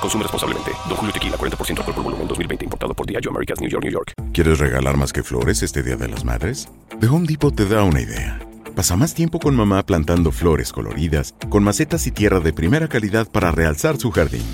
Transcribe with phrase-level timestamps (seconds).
[0.00, 0.70] Consume responsablemente.
[0.88, 2.64] Don Julio Tequila, 40% alcohol por volumen, 2020.
[2.64, 4.12] Importado por Diageo Americas, New York, New York.
[4.32, 6.68] ¿Quieres regalar más que flores este Día de las Madres?
[7.00, 8.40] The Home Depot te da una idea.
[8.74, 13.28] Pasa más tiempo con mamá plantando flores coloridas, con macetas y tierra de primera calidad
[13.30, 14.44] para realzar su jardín.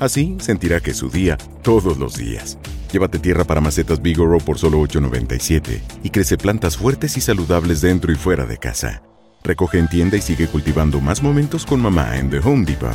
[0.00, 2.58] Así sentirá que es su día todos los días.
[2.92, 8.10] Llévate tierra para macetas Bigoro por solo $8.97 y crece plantas fuertes y saludables dentro
[8.12, 9.02] y fuera de casa.
[9.44, 12.90] Recoge en tienda y sigue cultivando más momentos con mamá en The Home Depot.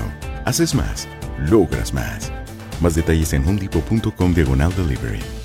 [0.46, 1.08] Haces más,
[1.40, 2.32] logras más.
[2.82, 5.45] Más detalles en homedepot.com diagonal delivery.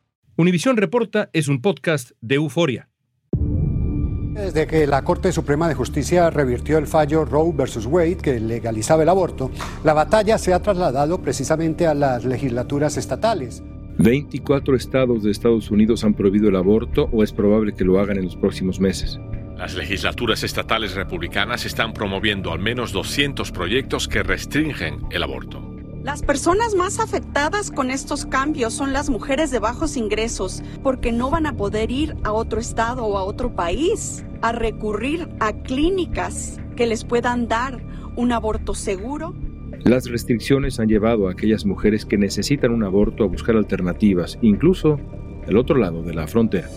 [0.37, 2.87] Univisión Reporta es un podcast de euforia.
[3.33, 9.03] Desde que la Corte Suprema de Justicia revirtió el fallo Roe versus Wade que legalizaba
[9.03, 9.51] el aborto,
[9.83, 13.61] la batalla se ha trasladado precisamente a las legislaturas estatales.
[13.97, 18.17] 24 estados de Estados Unidos han prohibido el aborto o es probable que lo hagan
[18.17, 19.19] en los próximos meses.
[19.57, 25.70] Las legislaturas estatales republicanas están promoviendo al menos 200 proyectos que restringen el aborto.
[26.03, 31.29] Las personas más afectadas con estos cambios son las mujeres de bajos ingresos, porque no
[31.29, 36.59] van a poder ir a otro estado o a otro país a recurrir a clínicas
[36.75, 37.83] que les puedan dar
[38.15, 39.35] un aborto seguro.
[39.83, 44.99] Las restricciones han llevado a aquellas mujeres que necesitan un aborto a buscar alternativas, incluso
[45.45, 46.67] del otro lado de la frontera.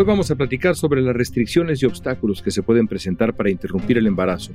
[0.00, 3.98] Hoy vamos a platicar sobre las restricciones y obstáculos que se pueden presentar para interrumpir
[3.98, 4.50] el embarazo.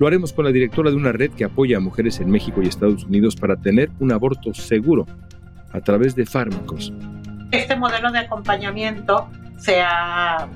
[0.00, 2.66] Lo haremos con la directora de una red que apoya a mujeres en México y
[2.66, 5.06] Estados Unidos para tener un aborto seguro
[5.70, 6.92] a través de fármacos.
[7.52, 10.48] Este modelo de acompañamiento se ha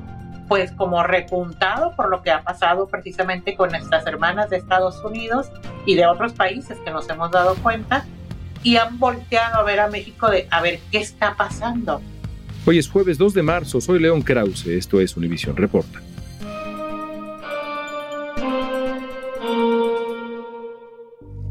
[0.49, 5.53] pues como repuntado por lo que ha pasado precisamente con nuestras hermanas de Estados Unidos
[5.87, 8.07] y de otros países que nos hemos dado cuenta
[8.65, 12.03] y han volteado a ver a México de a ver qué está pasando
[12.65, 16.01] Hoy es jueves 2 de marzo, soy León Krause, esto es Univisión Reporta.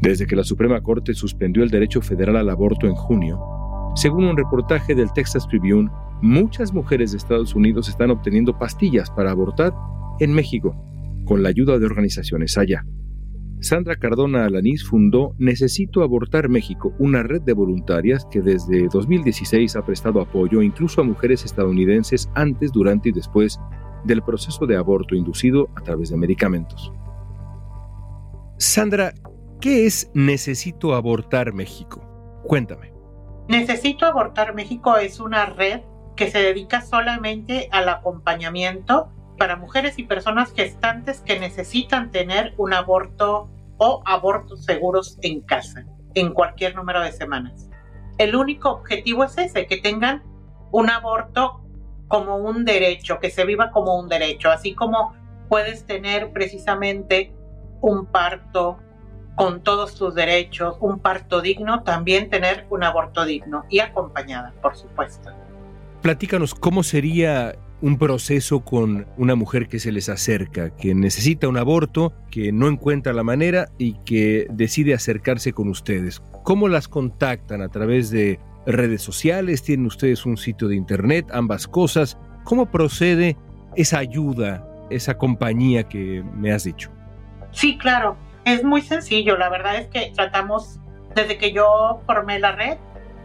[0.00, 3.38] Desde que la Suprema Corte suspendió el derecho federal al aborto en junio,
[3.94, 5.90] según un reportaje del Texas Tribune,
[6.22, 9.74] muchas mujeres de Estados Unidos están obteniendo pastillas para abortar
[10.18, 10.74] en México,
[11.26, 12.86] con la ayuda de organizaciones allá.
[13.62, 19.86] Sandra Cardona Alanís fundó Necesito Abortar México, una red de voluntarias que desde 2016 ha
[19.86, 23.60] prestado apoyo incluso a mujeres estadounidenses antes, durante y después
[24.02, 26.92] del proceso de aborto inducido a través de medicamentos.
[28.58, 29.14] Sandra,
[29.60, 32.42] ¿qué es Necesito Abortar México?
[32.42, 32.92] Cuéntame.
[33.48, 35.82] Necesito Abortar México es una red
[36.16, 42.72] que se dedica solamente al acompañamiento para mujeres y personas gestantes que necesitan tener un
[42.72, 43.48] aborto
[43.78, 45.84] o abortos seguros en casa,
[46.14, 47.68] en cualquier número de semanas.
[48.18, 50.22] El único objetivo es ese, que tengan
[50.70, 51.60] un aborto
[52.08, 55.14] como un derecho, que se viva como un derecho, así como
[55.48, 57.32] puedes tener precisamente
[57.80, 58.78] un parto
[59.34, 64.76] con todos tus derechos, un parto digno, también tener un aborto digno y acompañada, por
[64.76, 65.30] supuesto.
[66.02, 71.58] Platícanos cómo sería un proceso con una mujer que se les acerca, que necesita un
[71.58, 76.22] aborto, que no encuentra la manera y que decide acercarse con ustedes.
[76.44, 77.60] ¿Cómo las contactan?
[77.60, 79.64] ¿A través de redes sociales?
[79.64, 81.26] ¿Tienen ustedes un sitio de internet?
[81.32, 82.16] Ambas cosas.
[82.44, 83.36] ¿Cómo procede
[83.74, 86.90] esa ayuda, esa compañía que me has dicho?
[87.50, 88.16] Sí, claro.
[88.44, 89.36] Es muy sencillo.
[89.36, 90.78] La verdad es que tratamos,
[91.16, 92.78] desde que yo formé la red,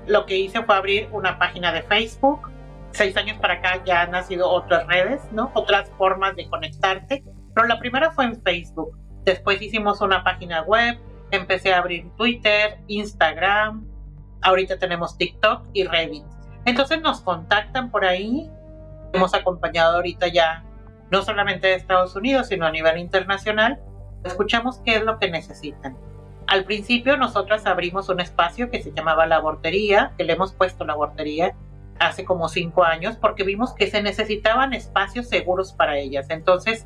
[0.08, 2.50] lo que hice fue abrir una página de Facebook
[2.98, 5.52] seis años para acá ya han nacido otras redes, ¿no?
[5.54, 7.24] Otras formas de conectarte.
[7.54, 8.98] Pero la primera fue en Facebook.
[9.24, 10.98] Después hicimos una página web,
[11.30, 13.88] empecé a abrir Twitter, Instagram,
[14.42, 16.24] ahorita tenemos TikTok y Reddit.
[16.66, 18.50] Entonces nos contactan por ahí.
[19.14, 20.64] Hemos acompañado ahorita ya
[21.12, 23.80] no solamente de Estados Unidos, sino a nivel internacional,
[24.24, 25.96] escuchamos qué es lo que necesitan.
[26.48, 30.84] Al principio nosotras abrimos un espacio que se llamaba la abortería, que le hemos puesto
[30.84, 31.56] la abortería
[32.00, 36.30] hace como cinco años, porque vimos que se necesitaban espacios seguros para ellas.
[36.30, 36.86] Entonces,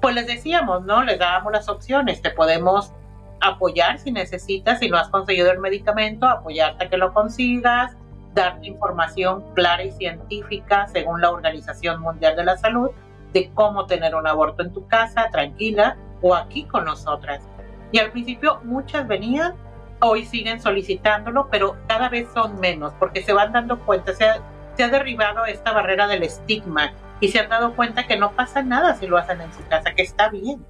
[0.00, 1.02] pues les decíamos, ¿no?
[1.04, 2.92] Les dábamos las opciones, te podemos
[3.40, 7.96] apoyar si necesitas, si no has conseguido el medicamento, apoyarte a que lo consigas,
[8.34, 12.90] darte información clara y científica según la Organización Mundial de la Salud
[13.32, 17.42] de cómo tener un aborto en tu casa, tranquila, o aquí con nosotras.
[17.90, 19.54] Y al principio muchas venían,
[20.02, 24.42] hoy siguen solicitándolo, pero cada vez son menos porque se van dando cuenta, se ha,
[24.76, 28.62] se ha derribado esta barrera del estigma y se han dado cuenta que no pasa
[28.62, 30.66] nada si lo hacen en su casa, que está bien.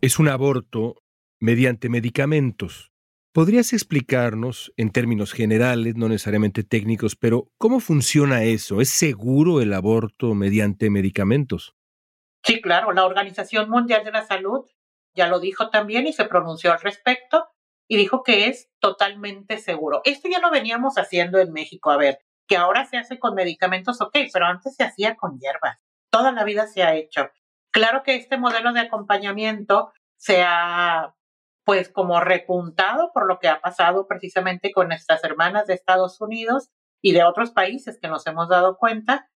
[0.00, 0.96] Es un aborto
[1.40, 2.92] mediante medicamentos.
[3.32, 8.80] ¿Podrías explicarnos, en términos generales, no necesariamente técnicos, pero cómo funciona eso?
[8.80, 11.74] ¿Es seguro el aborto mediante medicamentos?
[12.42, 14.64] Sí, claro, la Organización Mundial de la Salud
[15.14, 17.46] ya lo dijo también y se pronunció al respecto
[17.88, 20.00] y dijo que es totalmente seguro.
[20.04, 24.00] Esto ya lo veníamos haciendo en México, a ver, que ahora se hace con medicamentos,
[24.00, 25.78] ok, pero antes se hacía con hierbas.
[26.10, 27.30] Toda la vida se ha hecho.
[27.70, 31.14] Claro que este modelo de acompañamiento se ha
[31.64, 36.70] pues como repuntado por lo que ha pasado precisamente con nuestras hermanas de Estados Unidos
[37.02, 39.28] y de otros países que nos hemos dado cuenta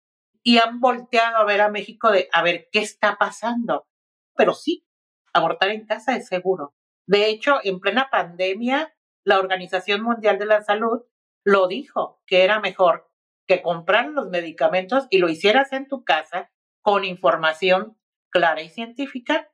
[0.44, 3.88] y han volteado a ver a México de a ver qué está pasando.
[4.36, 4.86] Pero sí,
[5.32, 6.72] abortar en casa es seguro.
[7.10, 11.00] De hecho, en plena pandemia, la Organización Mundial de la Salud
[11.44, 13.10] lo dijo, que era mejor
[13.48, 16.52] que comprar los medicamentos y lo hicieras en tu casa
[16.82, 17.98] con información
[18.30, 19.50] clara y científica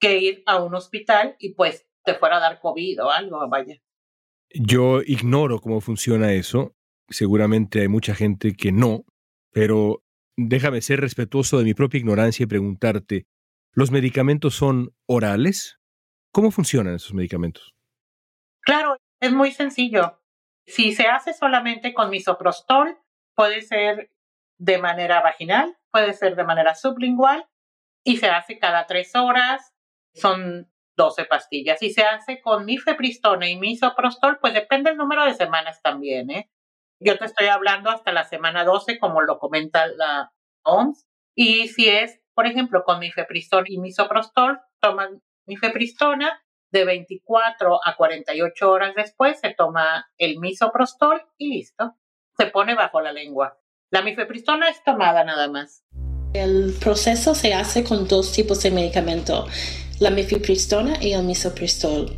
[0.00, 3.80] que ir a un hospital y pues te fuera a dar COVID o algo, vaya.
[4.52, 6.74] Yo ignoro cómo funciona eso.
[7.08, 9.04] Seguramente hay mucha gente que no,
[9.52, 10.02] pero
[10.36, 13.28] déjame ser respetuoso de mi propia ignorancia y preguntarte,
[13.74, 15.78] ¿los medicamentos son orales?
[16.32, 17.74] ¿Cómo funcionan esos medicamentos?
[18.60, 20.20] Claro, es muy sencillo.
[20.66, 22.98] Si se hace solamente con misoprostol,
[23.34, 24.10] puede ser
[24.58, 27.46] de manera vaginal, puede ser de manera sublingual
[28.04, 29.72] y se hace cada tres horas.
[30.14, 31.78] Son 12 pastillas.
[31.78, 36.50] Si se hace con mifepristona y misoprostol, pues depende el número de semanas también, ¿eh?
[36.98, 40.32] Yo te estoy hablando hasta la semana 12, como lo comenta la
[40.64, 41.06] OMS.
[41.36, 48.70] Y si es, por ejemplo, con mifepristona y misoprostol, toman mifepristona, de 24 a 48
[48.70, 51.96] horas después se toma el misoprostol y listo.
[52.36, 53.58] Se pone bajo la lengua.
[53.90, 55.84] La mifepristona es tomada nada más.
[56.34, 59.46] El proceso se hace con dos tipos de medicamento
[59.98, 62.14] la mifepristona y el misoprostol.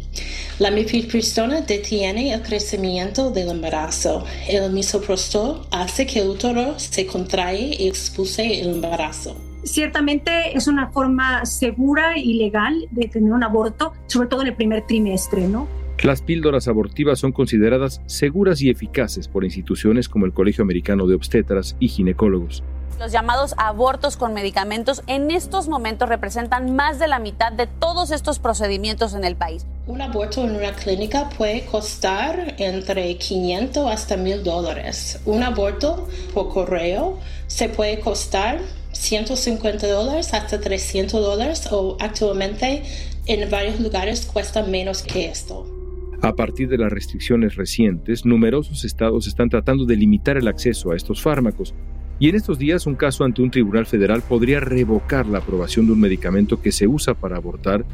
[0.59, 4.25] La mifepristona detiene el crecimiento del embarazo.
[4.49, 9.37] El misoprostol hace que el útero se contrae y expulse el embarazo.
[9.65, 14.55] Ciertamente es una forma segura y legal de tener un aborto, sobre todo en el
[14.55, 15.67] primer trimestre, ¿no?
[16.03, 21.17] Las píldoras abortivas son consideradas seguras y eficaces por instituciones como el Colegio Americano de
[21.17, 22.63] Obstetras y Ginecólogos.
[23.01, 28.11] Los llamados abortos con medicamentos en estos momentos representan más de la mitad de todos
[28.11, 29.67] estos procedimientos en el país.
[29.87, 35.21] Un aborto en una clínica puede costar entre 500 hasta 1000 dólares.
[35.27, 38.61] Un aborto por correo se puede costar
[38.93, 42.83] 150 dólares hasta 300 dólares o actualmente
[43.27, 45.67] en varios lugares cuesta menos que esto.
[46.21, 50.97] A partir de las restricciones recientes, numerosos estados están tratando de limitar el acceso a
[50.97, 51.75] estos fármacos
[52.19, 55.93] y en estos días un caso ante un tribunal federal podría revocar la aprobación de
[55.93, 57.85] un medicamento que se usa para abortar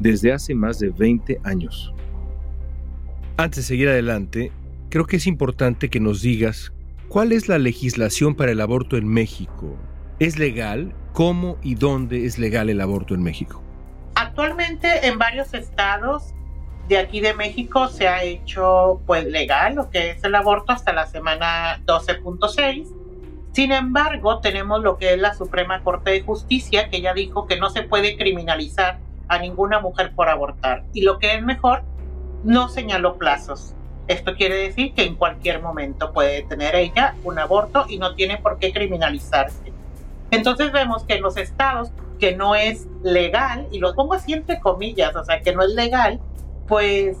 [0.00, 1.92] desde hace más de 20 años.
[3.36, 4.50] Antes de seguir adelante,
[4.88, 6.72] creo que es importante que nos digas
[7.08, 9.76] cuál es la legislación para el aborto en México.
[10.18, 10.94] ¿Es legal?
[11.12, 13.62] ¿Cómo y dónde es legal el aborto en México?
[14.14, 16.34] Actualmente en varios estados
[16.88, 20.92] de aquí de México se ha hecho pues legal lo que es el aborto hasta
[20.92, 22.86] la semana 12.6
[23.56, 27.58] sin embargo, tenemos lo que es la Suprema Corte de Justicia, que ya dijo que
[27.58, 30.84] no se puede criminalizar a ninguna mujer por abortar.
[30.92, 31.82] Y lo que es mejor,
[32.44, 33.72] no señaló plazos.
[34.08, 38.36] Esto quiere decir que en cualquier momento puede tener ella un aborto y no tiene
[38.36, 39.72] por qué criminalizarse.
[40.30, 44.60] Entonces vemos que en los estados que no es legal, y lo pongo así entre
[44.60, 46.20] comillas, o sea, que no es legal,
[46.66, 47.18] pues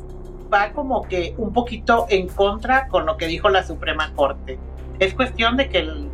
[0.52, 4.58] va como que un poquito en contra con lo que dijo la Suprema Corte.
[4.98, 6.08] Es cuestión de que el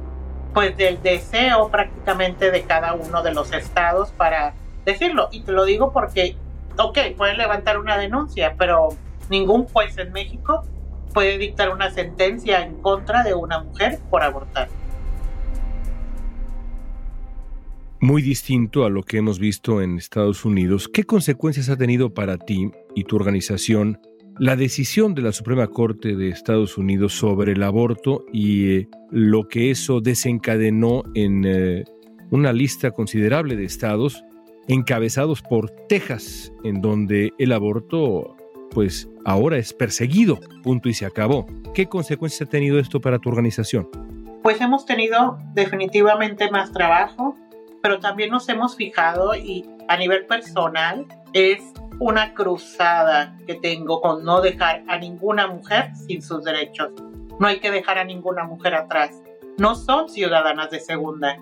[0.52, 5.28] pues del deseo prácticamente de cada uno de los estados para decirlo.
[5.32, 6.36] Y te lo digo porque,
[6.78, 8.90] ok, pueden levantar una denuncia, pero
[9.30, 10.64] ningún juez en México
[11.14, 14.68] puede dictar una sentencia en contra de una mujer por abortar.
[18.02, 20.88] Muy distinto a lo que hemos visto en Estados Unidos.
[20.88, 24.00] ¿Qué consecuencias ha tenido para ti y tu organización
[24.40, 29.46] la decisión de la Suprema Corte de Estados Unidos sobre el aborto y eh, lo
[29.46, 31.84] que eso desencadenó en eh,
[32.32, 34.24] una lista considerable de estados
[34.66, 38.36] encabezados por Texas, en donde el aborto
[38.72, 41.46] pues ahora es perseguido, punto y se acabó.
[41.72, 43.88] ¿Qué consecuencias ha tenido esto para tu organización?
[44.42, 47.36] Pues hemos tenido definitivamente más trabajo,
[47.82, 51.60] pero también nos hemos fijado y a nivel personal es
[51.98, 56.90] una cruzada que tengo con no dejar a ninguna mujer sin sus derechos.
[57.38, 59.20] No hay que dejar a ninguna mujer atrás.
[59.58, 61.36] No son ciudadanas de segunda.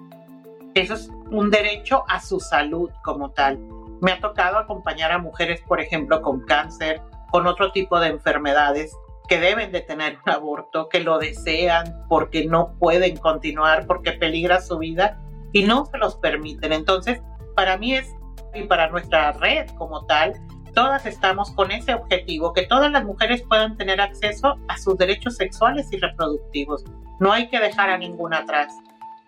[0.75, 3.59] Eso es un derecho a su salud como tal.
[4.01, 8.97] Me ha tocado acompañar a mujeres, por ejemplo, con cáncer, con otro tipo de enfermedades
[9.29, 14.61] que deben de tener un aborto, que lo desean porque no pueden continuar, porque peligra
[14.61, 15.21] su vida
[15.53, 16.73] y no se los permiten.
[16.73, 17.21] Entonces,
[17.55, 18.15] para mí es,
[18.55, 20.35] y para nuestra red como tal,
[20.75, 25.37] todas estamos con ese objetivo, que todas las mujeres puedan tener acceso a sus derechos
[25.37, 26.85] sexuales y reproductivos.
[27.19, 28.73] No hay que dejar a ninguna atrás.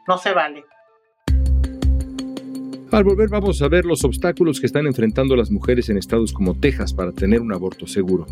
[0.09, 0.65] No se vale.
[2.91, 6.55] Al volver vamos a ver los obstáculos que están enfrentando las mujeres en estados como
[6.55, 8.27] Texas para tener un aborto seguro.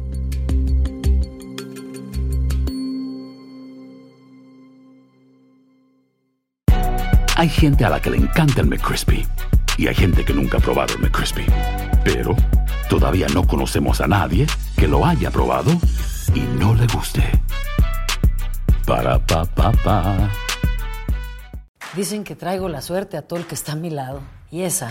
[7.40, 9.26] Hay gente a la que le encanta el McCrispy
[9.78, 11.46] y hay gente que nunca ha probado el McCrispy.
[12.04, 12.36] Pero
[12.90, 15.70] todavía no conocemos a nadie que lo haya probado
[16.34, 17.22] y no le guste.
[18.86, 20.28] Para pa pa pa.
[21.96, 24.20] Dicen que traigo la suerte a todo el que está a mi lado.
[24.50, 24.90] Y esa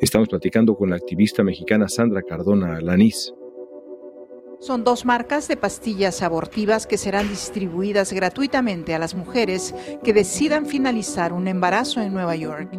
[0.00, 3.34] Estamos platicando con la activista mexicana Sandra Cardona Alanís.
[4.60, 9.74] Son dos marcas de pastillas abortivas que serán distribuidas gratuitamente a las mujeres
[10.04, 12.70] que decidan finalizar un embarazo en Nueva York.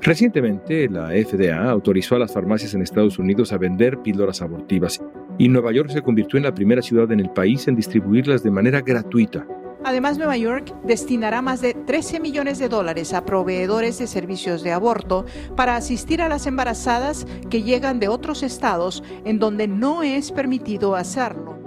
[0.00, 5.00] Recientemente, la FDA autorizó a las farmacias en Estados Unidos a vender píldoras abortivas
[5.38, 8.50] y Nueva York se convirtió en la primera ciudad en el país en distribuirlas de
[8.52, 9.44] manera gratuita.
[9.84, 14.72] Además, Nueva York destinará más de 13 millones de dólares a proveedores de servicios de
[14.72, 15.24] aborto
[15.56, 20.96] para asistir a las embarazadas que llegan de otros estados en donde no es permitido
[20.96, 21.58] hacerlo.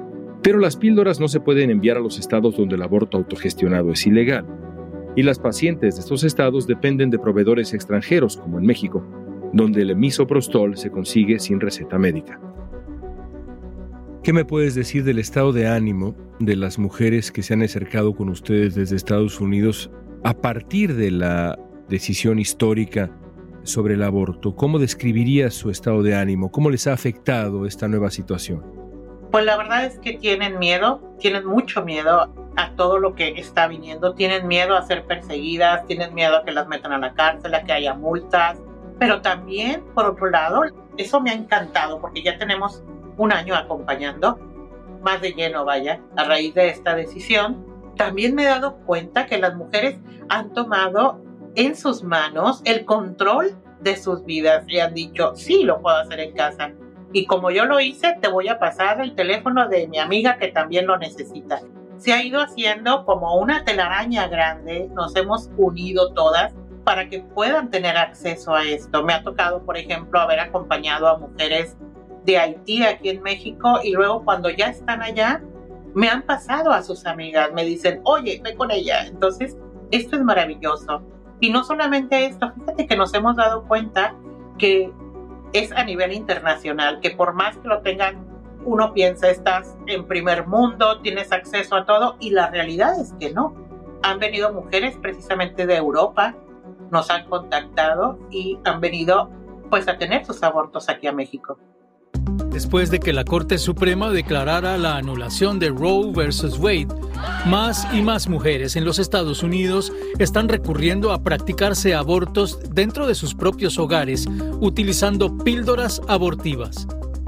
[0.44, 4.06] Pero las píldoras no se pueden enviar a los estados donde el aborto autogestionado es
[4.06, 4.46] ilegal.
[5.16, 9.04] Y las pacientes de estos estados dependen de proveedores extranjeros, como en México,
[9.54, 12.40] donde el misoprostol se consigue sin receta médica.
[14.24, 18.16] ¿Qué me puedes decir del estado de ánimo de las mujeres que se han acercado
[18.16, 19.92] con ustedes desde Estados Unidos
[20.24, 23.12] a partir de la decisión histórica
[23.64, 24.56] sobre el aborto?
[24.56, 26.54] ¿Cómo describirías su estado de ánimo?
[26.54, 28.64] ¿Cómo les ha afectado esta nueva situación?
[29.30, 33.68] Pues la verdad es que tienen miedo, tienen mucho miedo a todo lo que está
[33.68, 37.54] viniendo, tienen miedo a ser perseguidas, tienen miedo a que las metan a la cárcel,
[37.56, 38.58] a que haya multas,
[39.00, 40.62] pero también, por otro lado,
[40.96, 42.84] eso me ha encantado porque ya tenemos
[43.18, 44.40] un año acompañando,
[45.02, 47.66] más de lleno vaya, a raíz de esta decisión,
[47.96, 51.22] también me he dado cuenta que las mujeres han tomado
[51.56, 56.20] en sus manos el control de sus vidas y han dicho, sí, lo puedo hacer
[56.20, 56.72] en casa.
[57.12, 60.48] Y como yo lo hice, te voy a pasar el teléfono de mi amiga que
[60.48, 61.62] también lo necesita.
[61.98, 66.54] Se ha ido haciendo como una telaraña grande, nos hemos unido todas
[66.84, 69.04] para que puedan tener acceso a esto.
[69.04, 71.78] Me ha tocado, por ejemplo, haber acompañado a mujeres
[72.26, 75.42] de Haití aquí en México y luego cuando ya están allá,
[75.94, 79.06] me han pasado a sus amigas, me dicen, oye, ve con ella.
[79.06, 79.58] Entonces,
[79.92, 81.04] esto es maravilloso.
[81.40, 84.16] Y no solamente esto, fíjate que nos hemos dado cuenta
[84.58, 84.92] que
[85.52, 88.26] es a nivel internacional, que por más que lo tengan,
[88.66, 93.32] uno piensa, estás en primer mundo, tienes acceso a todo, y la realidad es que
[93.34, 93.54] no.
[94.04, 96.36] Han venido mujeres precisamente de Europa,
[96.92, 99.30] nos han contactado y han venido
[99.70, 101.58] pues a tener sus abortos aquí a México
[102.52, 106.88] después de que la Corte Suprema declarara la anulación de Roe versus Wade.
[107.46, 113.16] Más y más mujeres en los Estados Unidos están recurriendo a practicarse abortos dentro de
[113.16, 114.28] sus propios hogares,
[114.60, 116.88] utilizando píldoras abortivas.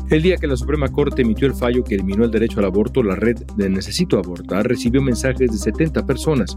[0.10, 3.02] El día que la Suprema Corte emitió el fallo que eliminó el derecho al aborto,
[3.02, 6.56] la red de Necesito Abortar recibió mensajes de 70 personas.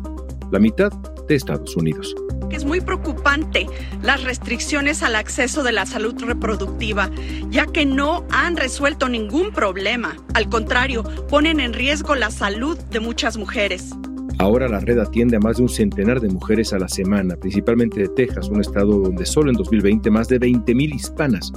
[0.50, 0.90] La mitad
[1.28, 2.14] de Estados Unidos.
[2.50, 3.66] Es muy preocupante
[4.02, 7.10] las restricciones al acceso de la salud reproductiva,
[7.50, 10.16] ya que no han resuelto ningún problema.
[10.34, 13.94] Al contrario, ponen en riesgo la salud de muchas mujeres.
[14.38, 18.00] Ahora la red atiende a más de un centenar de mujeres a la semana, principalmente
[18.00, 21.52] de Texas, un estado donde solo en 2020 más de 20.000 hispanas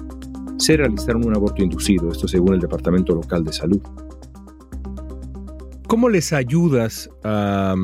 [0.58, 3.82] se realizaron un aborto inducido, esto según el Departamento Local de Salud.
[5.88, 7.76] ¿Cómo les ayudas a,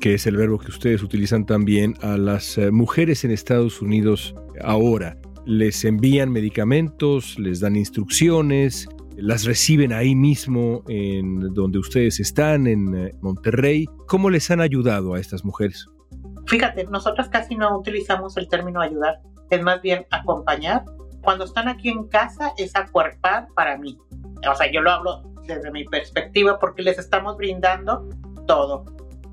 [0.00, 4.34] que es el verbo que ustedes utilizan también, a las eh, mujeres en Estados Unidos
[4.62, 5.16] ahora?
[5.46, 7.38] ¿Les envían medicamentos?
[7.38, 8.88] ¿Les dan instrucciones?
[9.20, 13.86] las reciben ahí mismo en donde ustedes están, en eh, Monterrey.
[14.06, 15.86] ¿Cómo les han ayudado a estas mujeres?
[16.46, 20.84] Fíjate, nosotros casi no utilizamos el término ayudar, es más bien acompañar.
[21.22, 23.98] Cuando están aquí en casa es acuerpar para mí.
[24.50, 28.08] O sea, yo lo hablo desde mi perspectiva porque les estamos brindando
[28.46, 28.86] todo.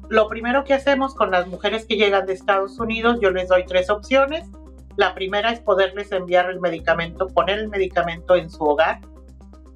[0.09, 3.65] Lo primero que hacemos con las mujeres que llegan de Estados Unidos, yo les doy
[3.65, 4.49] tres opciones.
[4.95, 9.01] La primera es poderles enviar el medicamento, poner el medicamento en su hogar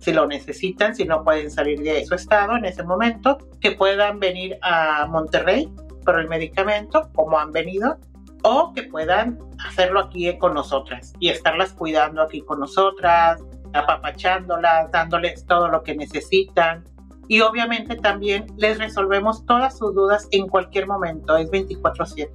[0.02, 4.20] si lo necesitan, si no pueden salir de su estado en ese momento, que puedan
[4.20, 5.72] venir a Monterrey
[6.04, 7.98] por el medicamento, como han venido,
[8.44, 13.40] o que puedan hacerlo aquí con nosotras y estarlas cuidando aquí con nosotras,
[13.74, 16.84] apapachándolas, dándoles todo lo que necesitan.
[17.32, 22.30] Y obviamente también les resolvemos todas sus dudas en cualquier momento, es 24/7.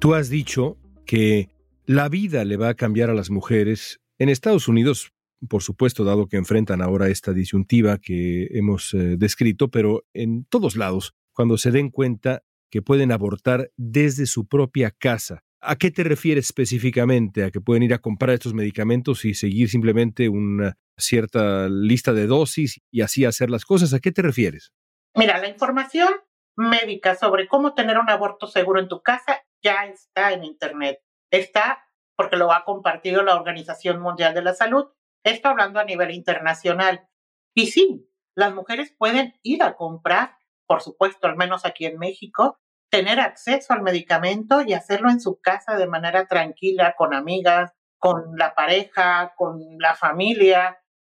[0.00, 1.50] Tú has dicho que
[1.84, 5.12] la vida le va a cambiar a las mujeres en Estados Unidos
[5.50, 10.76] por supuesto, dado que enfrentan ahora esta disyuntiva que hemos eh, descrito, pero en todos
[10.76, 15.44] lados, cuando se den cuenta que pueden abortar desde su propia casa.
[15.60, 17.44] ¿A qué te refieres específicamente?
[17.44, 22.26] ¿A que pueden ir a comprar estos medicamentos y seguir simplemente una cierta lista de
[22.26, 23.94] dosis y así hacer las cosas?
[23.94, 24.72] ¿A qué te refieres?
[25.14, 26.08] Mira, la información
[26.56, 30.98] médica sobre cómo tener un aborto seguro en tu casa ya está en Internet.
[31.30, 31.82] Está
[32.16, 34.86] porque lo ha compartido la Organización Mundial de la Salud
[35.26, 37.08] esto hablando a nivel internacional.
[37.52, 40.36] Y sí, las mujeres pueden ir a comprar,
[40.68, 45.38] por supuesto, al menos aquí en México, tener acceso al medicamento y hacerlo en su
[45.40, 50.78] casa de manera tranquila, con amigas, con la pareja, con la familia,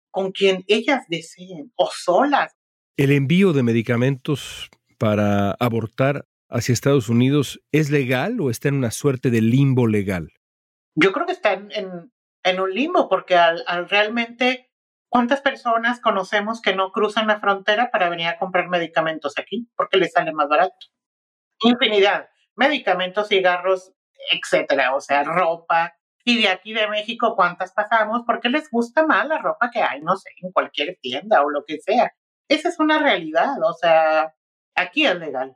[0.10, 2.56] con quien ellas deseen, o solas.
[2.98, 8.92] ¿El envío de medicamentos para abortar hacia Estados Unidos es legal o está en una
[8.92, 10.30] suerte de limbo legal?
[10.96, 11.70] Yo creo que está en,
[12.44, 14.72] en un limbo, porque al, realmente,
[15.10, 19.70] ¿cuántas personas conocemos que no cruzan la frontera para venir a comprar medicamentos aquí?
[19.76, 20.74] Porque les sale más barato.
[21.62, 22.30] Infinidad.
[22.56, 23.94] Medicamentos, cigarros,
[24.32, 24.96] etcétera.
[24.96, 25.94] O sea, ropa.
[26.24, 28.24] Y de aquí de México, ¿cuántas pasamos?
[28.26, 31.64] Porque les gusta más la ropa que hay, no sé, en cualquier tienda o lo
[31.66, 32.12] que sea.
[32.50, 33.56] Esa es una realidad.
[33.64, 34.34] O sea,
[34.76, 35.56] aquí es legal.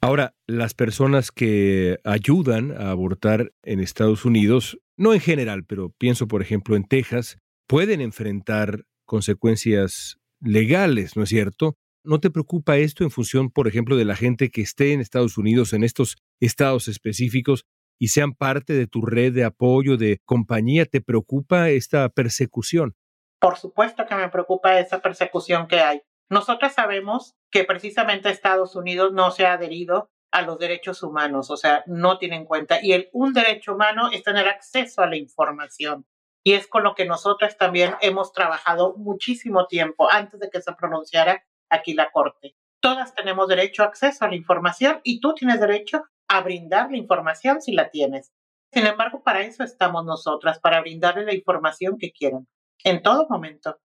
[0.00, 6.26] Ahora, las personas que ayudan a abortar en Estados Unidos no en general, pero pienso
[6.28, 11.76] por ejemplo en Texas, pueden enfrentar consecuencias legales, ¿no es cierto?
[12.04, 15.38] ¿No te preocupa esto en función, por ejemplo, de la gente que esté en Estados
[15.38, 17.64] Unidos, en estos estados específicos,
[17.96, 20.84] y sean parte de tu red de apoyo, de compañía?
[20.84, 22.96] ¿Te preocupa esta persecución?
[23.40, 26.02] Por supuesto que me preocupa esa persecución que hay.
[26.28, 31.56] Nosotros sabemos que precisamente Estados Unidos no se ha adherido a los derechos humanos, o
[31.56, 32.78] sea, no tiene en cuenta.
[32.82, 36.06] Y el, un derecho humano es tener acceso a la información.
[36.44, 40.72] Y es con lo que nosotros también hemos trabajado muchísimo tiempo antes de que se
[40.72, 42.54] pronunciara aquí la Corte.
[42.80, 46.96] Todas tenemos derecho a acceso a la información y tú tienes derecho a brindar la
[46.96, 48.32] información si la tienes.
[48.72, 52.48] Sin embargo, para eso estamos nosotras, para brindarle la información que quieran,
[52.84, 53.78] en todo momento.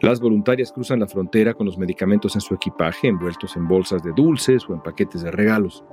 [0.00, 4.12] Las voluntarias cruzan la frontera con los medicamentos en su equipaje, envueltos en bolsas de
[4.12, 5.84] dulces o en paquetes de regalos.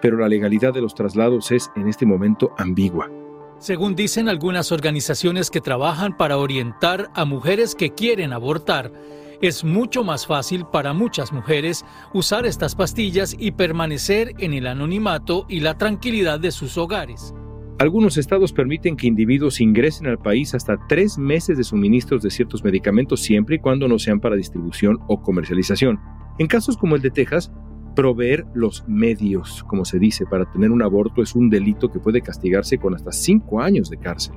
[0.00, 3.10] Pero la legalidad de los traslados es en este momento ambigua.
[3.58, 8.92] Según dicen algunas organizaciones que trabajan para orientar a mujeres que quieren abortar,
[9.40, 15.46] es mucho más fácil para muchas mujeres usar estas pastillas y permanecer en el anonimato
[15.48, 17.34] y la tranquilidad de sus hogares.
[17.78, 22.64] Algunos estados permiten que individuos ingresen al país hasta tres meses de suministros de ciertos
[22.64, 26.00] medicamentos siempre y cuando no sean para distribución o comercialización.
[26.40, 27.52] En casos como el de Texas,
[27.94, 32.20] proveer los medios, como se dice, para tener un aborto es un delito que puede
[32.20, 34.34] castigarse con hasta cinco años de cárcel.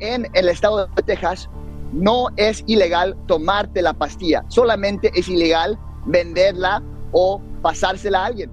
[0.00, 1.48] En el estado de Texas
[1.92, 8.50] no es ilegal tomarte la pastilla, solamente es ilegal venderla o pasársela a alguien.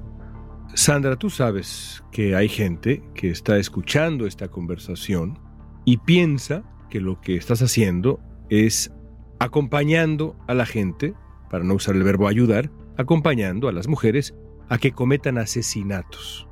[0.74, 5.40] Sandra, tú sabes que hay gente que está escuchando esta conversación
[5.86, 8.20] y piensa que lo que estás haciendo
[8.50, 8.92] es
[9.40, 11.14] acompañando a la gente,
[11.50, 14.34] para no usar el verbo ayudar, acompañando a las mujeres
[14.70, 16.48] a que cometan asesinatos.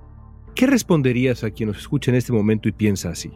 [0.55, 3.31] ¿Qué responderías a quien nos escucha en este momento y piensa así?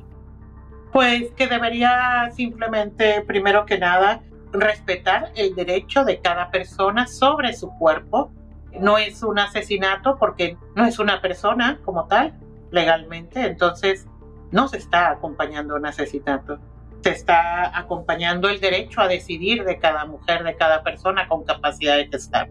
[0.91, 4.21] Pues que debería simplemente, primero que nada,
[4.51, 8.31] respetar el derecho de cada persona sobre su cuerpo.
[8.79, 12.33] No es un asesinato porque no es una persona como tal
[12.71, 14.07] legalmente, entonces
[14.51, 16.59] no se está acompañando un asesinato.
[17.01, 21.95] Se está acompañando el derecho a decidir de cada mujer, de cada persona con capacidad
[21.95, 22.49] de gestar.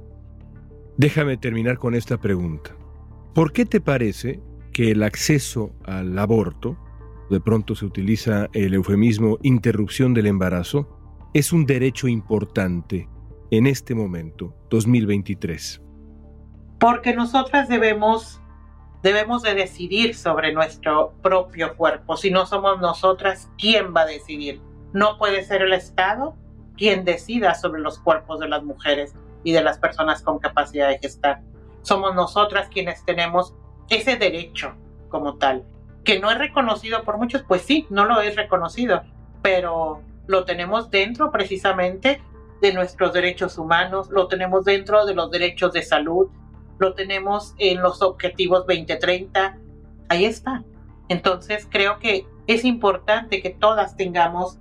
[0.97, 2.71] Déjame terminar con esta pregunta.
[3.35, 4.41] ¿Por qué te parece
[4.73, 6.79] que el acceso al aborto,
[7.31, 10.89] de pronto se utiliza el eufemismo interrupción del embarazo,
[11.35, 13.09] es un derecho importante
[13.51, 15.83] en este momento, 2023?
[16.79, 18.41] Porque nosotras debemos
[19.03, 22.17] debemos de decidir sobre nuestro propio cuerpo.
[22.17, 24.61] Si no somos nosotras, ¿quién va a decidir?
[24.93, 26.37] No puede ser el Estado
[26.77, 29.15] quien decida sobre los cuerpos de las mujeres
[29.45, 31.43] y de las personas con capacidad de gestar.
[31.83, 33.55] Somos nosotras quienes tenemos
[33.89, 34.75] ese derecho
[35.09, 35.65] como tal,
[36.05, 39.03] que no es reconocido por muchos, pues sí, no lo es reconocido,
[39.43, 42.23] pero lo tenemos dentro precisamente
[42.61, 46.29] de nuestros derechos humanos, lo tenemos dentro de los derechos de salud,
[46.79, 49.59] lo tenemos en los objetivos 2030,
[50.09, 50.65] ahí está.
[51.09, 54.59] Entonces creo que es importante que todas tengamos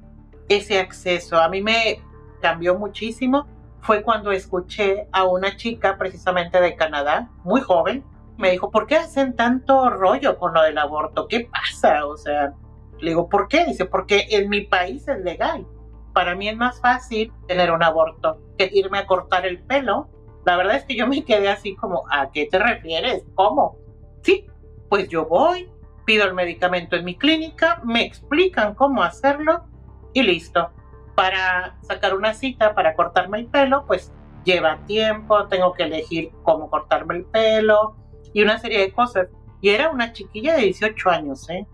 [0.50, 1.40] ese acceso.
[1.40, 2.02] A mí me
[2.42, 3.48] cambió muchísimo
[3.88, 8.04] fue cuando escuché a una chica precisamente de Canadá, muy joven,
[8.38, 11.28] me dijo, ¿por qué hacen tanto rollo con lo del aborto?
[11.28, 12.06] ¿Qué pasa?
[12.06, 12.54] O sea,
[13.00, 13.66] le digo, ¿por qué?
[13.66, 15.66] Dice, porque en mi país es legal.
[16.14, 20.10] Para mí es más fácil tener un aborto que irme a cortar el pelo
[20.48, 23.26] la verdad es que yo me quedé así como, ¿a qué te refieres?
[23.36, 23.80] ¿Cómo?
[24.22, 24.48] Sí,
[24.88, 25.70] pues yo voy,
[26.06, 29.66] pido el medicamento en mi clínica, me explican cómo hacerlo
[30.14, 30.70] y listo.
[31.16, 34.14] Para sacar una cita para cortarme el pelo, pues
[34.46, 37.98] lleva tiempo, tengo que elegir cómo cortarme el pelo
[38.34, 39.28] y una serie de cosas.
[39.62, 41.66] Y era una chiquilla de 18 años, ¿eh?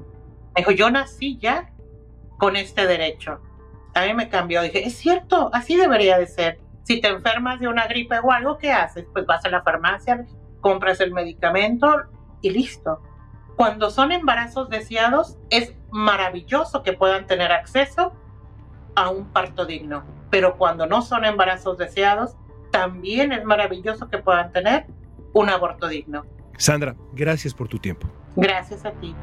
[0.56, 1.72] Me dijo, yo nací ya
[2.38, 3.42] con este derecho.
[3.94, 6.60] A mí me cambió, dije, es cierto, así debería de ser.
[6.84, 9.06] Si te enfermas de una gripe o algo, ¿qué haces?
[9.14, 10.26] Pues vas a la farmacia,
[10.62, 12.04] compras el medicamento
[12.42, 13.02] y listo.
[13.56, 18.14] Cuando son embarazos deseados, es maravilloso que puedan tener acceso
[18.96, 20.04] a un parto digno.
[20.30, 22.36] Pero cuando no son embarazos deseados,
[22.72, 24.88] también es maravilloso que puedan tener
[25.34, 26.26] un aborto digno.
[26.58, 28.10] Sandra, gracias por tu tiempo.
[28.36, 29.14] Gracias a ti.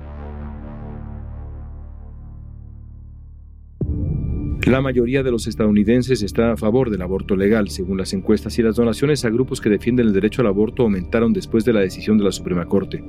[4.66, 8.62] La mayoría de los estadounidenses está a favor del aborto legal, según las encuestas, y
[8.62, 12.18] las donaciones a grupos que defienden el derecho al aborto aumentaron después de la decisión
[12.18, 13.02] de la Suprema Corte.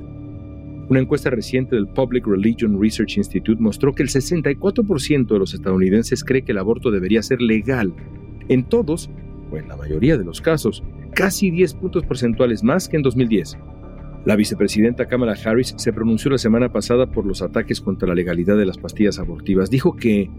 [0.88, 6.24] Una encuesta reciente del Public Religion Research Institute mostró que el 64% de los estadounidenses
[6.24, 7.94] cree que el aborto debería ser legal.
[8.48, 9.10] En todos,
[9.50, 10.82] o en la mayoría de los casos,
[11.14, 13.58] casi 10 puntos porcentuales más que en 2010.
[14.24, 18.56] La vicepresidenta Kamala Harris se pronunció la semana pasada por los ataques contra la legalidad
[18.56, 19.68] de las pastillas abortivas.
[19.68, 20.30] Dijo que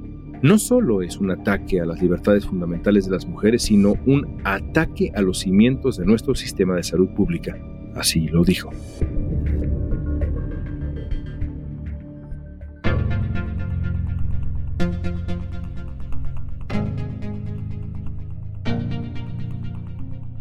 [0.42, 5.12] no solo es un ataque a las libertades fundamentales de las mujeres, sino un ataque
[5.14, 7.58] a los cimientos de nuestro sistema de salud pública.
[7.94, 8.70] Así lo dijo.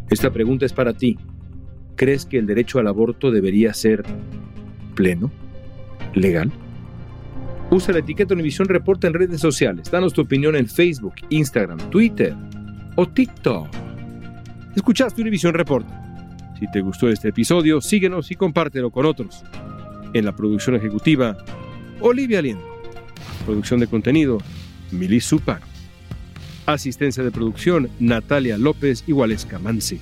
[0.09, 1.17] Esta pregunta es para ti.
[2.03, 4.03] ¿Crees que el derecho al aborto debería ser
[4.93, 5.31] pleno?
[6.13, 6.51] ¿Legal?
[7.71, 9.89] Usa la etiqueta Univisión Reporta en redes sociales.
[9.89, 12.35] Danos tu opinión en Facebook, Instagram, Twitter
[12.97, 13.69] o TikTok.
[14.75, 16.35] Escuchaste Univisión Reporta.
[16.59, 19.41] Si te gustó este episodio, síguenos y compártelo con otros.
[20.13, 21.37] En la producción ejecutiva,
[22.01, 22.67] Olivia Liendo.
[23.45, 24.39] Producción de contenido,
[24.91, 25.65] Mili Supano.
[26.65, 30.01] Asistencia de producción, Natalia López y Waleska Mansi.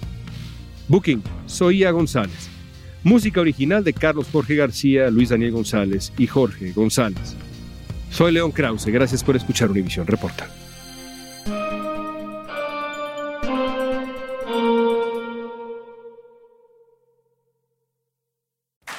[0.87, 2.49] Booking, Soía González.
[3.03, 7.35] Música original de Carlos Jorge García, Luis Daniel González y Jorge González.
[8.11, 10.49] Soy León Krause, gracias por escuchar Univisión Reporta.